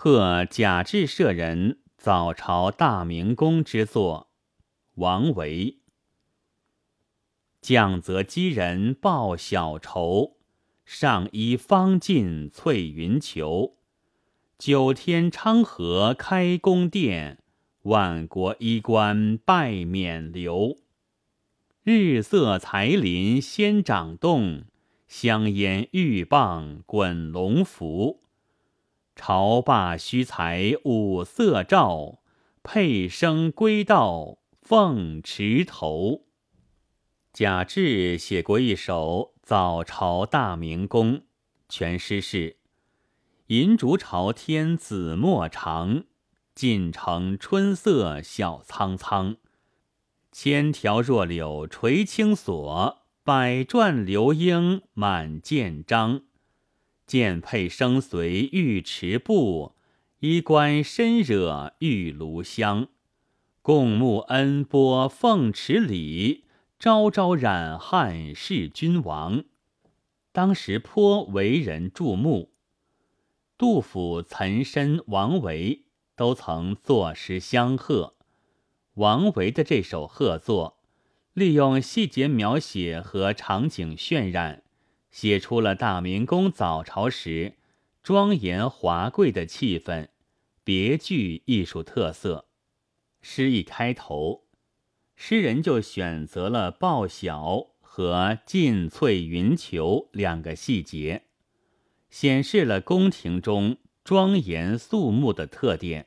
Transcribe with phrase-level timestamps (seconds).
[0.00, 4.30] 贺贾至舍人早朝大明宫之作，
[4.94, 5.78] 王维。
[7.60, 10.36] 降则击人报小仇，
[10.84, 13.78] 上衣方尽翠云裘。
[14.56, 17.42] 九天昌河开宫殿，
[17.82, 20.78] 万国衣冠拜冕旒。
[21.82, 24.62] 日色才林先掌动，
[25.08, 28.27] 香烟玉棒滚龙符。
[29.18, 32.20] 朝罢须裁五色诏，
[32.62, 36.22] 佩声归道凤池头。
[37.32, 41.14] 贾至写过一首《早朝大明宫》，
[41.68, 42.58] 全诗是：
[43.48, 46.04] 银烛朝天紫陌长，
[46.54, 49.36] 晋城春色晓苍苍。
[50.30, 56.22] 千条弱柳垂青锁，百转流莺满剑章。
[57.08, 59.74] 剑佩生随玉池步，
[60.20, 62.88] 衣冠深惹玉炉香。
[63.62, 66.44] 共沐恩波凤池里，
[66.78, 69.44] 朝朝染汉事君王。
[70.32, 72.52] 当时颇为人注目。
[73.56, 78.16] 杜甫、岑参、王维都曾作诗相贺。
[78.94, 80.78] 王维的这首贺作，
[81.32, 84.62] 利用细节描写和场景渲染，
[85.20, 87.54] 写出了大明宫早朝时
[88.04, 90.10] 庄严华贵的气氛，
[90.62, 92.46] 别具艺术特色。
[93.20, 94.44] 诗一开头，
[95.16, 101.24] 诗人就选择了报晓和尽翠云裘两个细节，
[102.08, 106.06] 显示了宫廷中庄严肃穆的特点，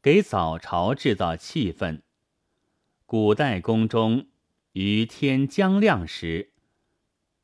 [0.00, 2.00] 给早朝制造气氛。
[3.04, 4.28] 古代宫中，
[4.72, 6.49] 于天将亮时，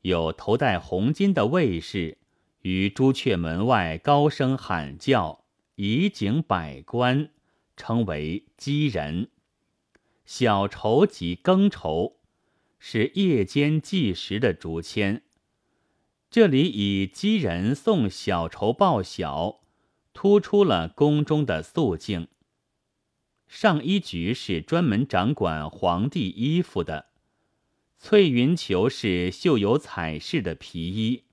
[0.01, 2.17] 有头戴红巾的卫士
[2.61, 5.43] 于朱雀门外高声喊叫，
[5.75, 7.29] 以警百官，
[7.75, 9.29] 称为鸡人。
[10.25, 12.17] 小筹即更筹，
[12.79, 15.23] 是夜间计时的竹签。
[16.29, 19.61] 这里以鸡人送小筹报晓，
[20.13, 22.27] 突出了宫中的肃静。
[23.47, 27.06] 上衣局是专门掌管皇帝衣服的，
[27.99, 31.23] 翠云裘是绣有彩饰的皮衣，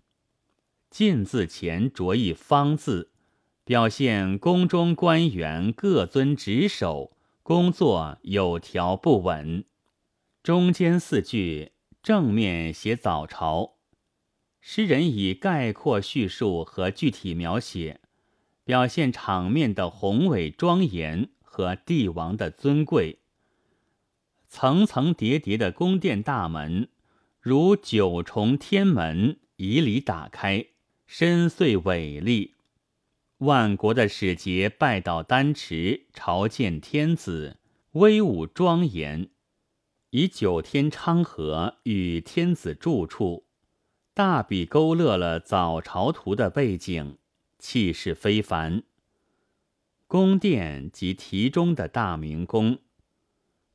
[0.90, 3.12] 进字前着一方字，
[3.64, 9.64] 表现宫中官员各遵职守，工作有条不紊。
[10.42, 11.72] 中间四句
[12.02, 13.76] 正面写早朝，
[14.60, 18.00] 诗人以概括叙述和具体描写，
[18.64, 21.30] 表现场面的宏伟庄严。
[21.56, 23.20] 和帝王的尊贵，
[24.54, 26.88] 层层叠叠的宫殿大门，
[27.40, 30.66] 如九重天门，以礼打开，
[31.08, 32.54] 深邃伟丽。
[33.38, 37.56] 万国的使节拜到丹池，朝见天子，
[37.94, 39.28] 威武庄严。
[40.10, 43.46] 以九天昌河与天子住处，
[44.14, 47.18] 大笔勾勒了早朝图的背景，
[47.58, 48.84] 气势非凡。
[50.06, 52.78] 宫殿及题中的大明宫，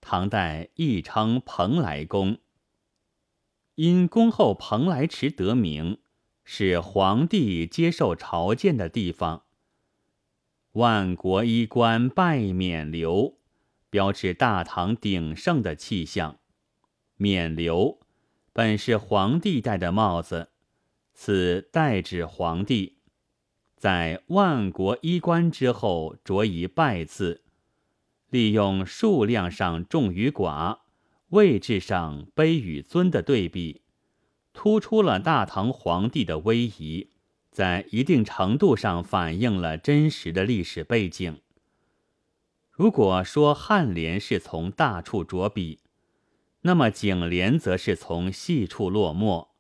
[0.02, 2.38] 唐代亦称蓬莱宫。
[3.76, 6.00] 因宫后蓬莱池得名，
[6.44, 9.44] 是皇帝接受朝见的地方。
[10.74, 13.36] 万国衣冠拜冕旒，
[13.90, 16.40] 标志大唐鼎盛的气象。
[17.16, 17.98] 冕旒
[18.54, 20.50] 本是皇帝戴的帽子，
[21.14, 22.98] 此代指皇帝。
[23.76, 27.44] 在万国衣冠之后，着以拜字，
[28.30, 30.80] 利用数量上众与寡、
[31.30, 33.82] 位置上卑与尊的对比，
[34.54, 37.10] 突出了大唐皇帝的威仪，
[37.52, 41.42] 在一定程度上反映了真实的历史背景。
[42.72, 45.80] 如果说颔联是从大处着笔，
[46.62, 49.56] 那么颈联则是从细处落墨，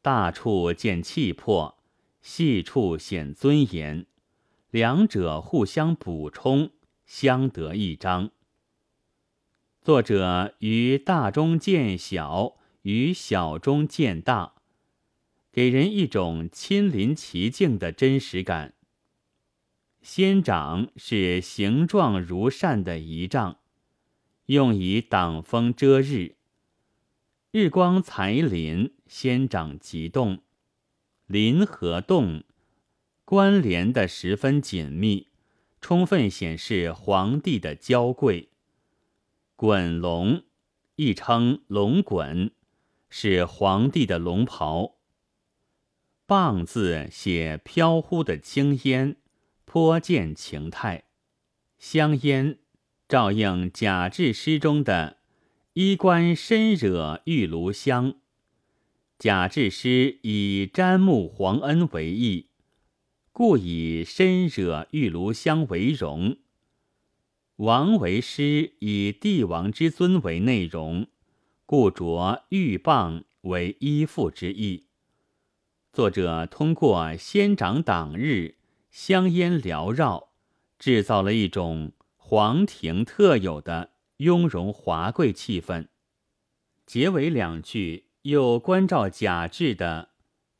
[0.00, 1.78] 大处见气魄。
[2.24, 4.06] 细处显尊严，
[4.70, 6.70] 两者互相补充，
[7.12, 8.30] 相得益彰。
[9.82, 14.54] 作者于大中见小，于小中见大，
[15.52, 18.72] 给人一种亲临其境的真实感。
[20.00, 23.58] 仙掌是形状如扇的仪仗，
[24.46, 26.36] 用以挡风遮日。
[27.50, 30.42] 日光才临，仙掌即动。
[31.26, 32.42] 临和动
[33.26, 35.28] 关联的十分紧密，
[35.82, 38.50] 充分显示皇帝的娇贵。
[39.56, 40.44] 滚龙，
[40.94, 42.52] 亦称龙滚，
[43.10, 44.94] 是皇帝的龙袍。
[46.24, 49.16] 棒字写飘忽的青烟，
[49.64, 51.04] 颇见情态。
[51.80, 52.60] 香烟
[53.08, 55.18] 照应贾至诗中的
[55.74, 58.14] “衣冠深惹玉炉香”。
[59.18, 62.50] 贾至诗以瞻慕皇恩为意，
[63.32, 66.36] 故以深惹玉炉香为荣。
[67.56, 71.06] 王维诗以帝王之尊为内容，
[71.66, 74.86] 故着玉棒为依附之意。
[75.92, 78.56] 作者通过仙长党日、
[78.90, 80.28] 香烟缭绕。
[80.78, 85.86] 制造了一种皇庭特有的雍容华贵气氛。
[86.84, 90.08] 结尾两句又关照贾至的“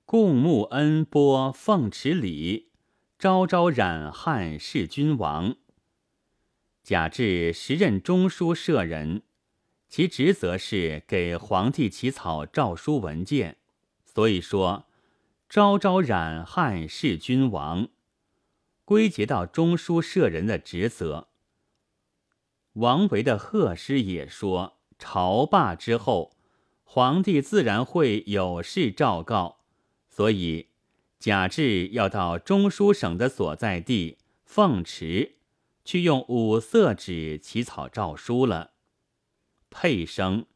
[0.05, 2.71] 共沐恩波凤池里，
[3.19, 5.57] 朝朝染汉事君王”。
[6.83, 9.23] 贾至时任中书舍人，
[9.89, 13.59] 其职责是给皇帝起草诏书文件，
[14.05, 14.87] 所以说
[15.49, 17.89] “朝朝染汉事君王”。
[18.85, 21.29] 归结到中书舍人的职责。
[22.75, 26.37] 王维的贺诗也说：“朝罢之后，
[26.83, 29.61] 皇帝自然会有事昭告，
[30.13, 30.69] 所以
[31.19, 35.37] 贾至要到中书省的所在地凤池，
[35.85, 38.75] 去用五色纸起草诏书了。
[39.71, 40.47] 佩声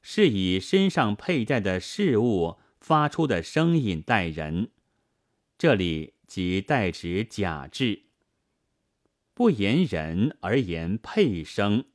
[0.00, 4.70] 是以身上佩戴的饰物发出的声音待人，
[5.58, 8.04] 这里。”即代指贾至，
[9.34, 11.86] 不言人而言配声，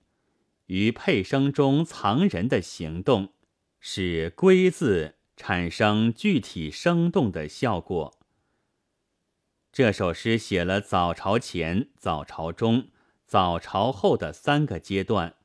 [0.65, 3.31] 于配声中藏人的行动，
[3.79, 8.19] 使“归”字产生具体生动的效果。
[9.71, 12.89] 这首诗写了早朝前、早朝中、
[13.25, 15.35] 早朝后的三个阶段，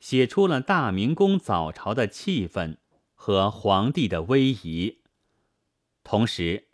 [0.00, 2.76] 写出了大明宫早朝的气氛
[3.14, 4.98] 和皇帝的威仪，
[6.02, 6.64] 同时。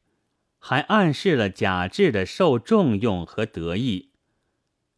[0.67, 4.12] 还暗示了贾至的受重用和得意。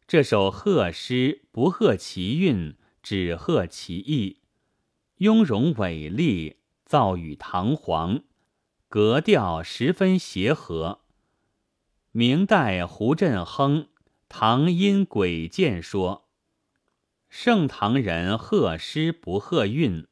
[0.07, 4.39] 这首贺诗不贺其韵，只贺其意，
[5.17, 6.55] 雍容伟丽，
[6.87, 8.21] 造语堂皇，
[8.87, 11.01] 格调十分协和。
[12.13, 13.83] 明代胡振亨
[14.29, 16.29] 《唐音鬼见》说
[17.27, 20.07] ：“盛唐人贺诗不贺韵，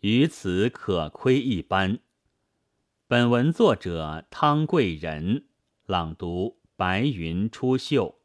[0.00, 2.00] 于此可窥一斑。”
[3.06, 5.44] 本文作者汤贵人
[5.86, 8.15] 朗读：白云出岫。